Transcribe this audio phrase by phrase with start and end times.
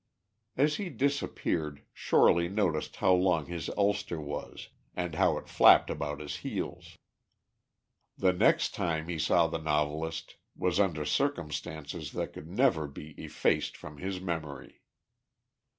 [0.57, 6.21] As he disappeared, Shorely noticed how long his ulster was, and how it flapped about
[6.21, 6.97] his heels.
[8.17, 13.77] The next time he saw the novelist was under circumstances that could never be effaced
[13.77, 14.81] from his memory.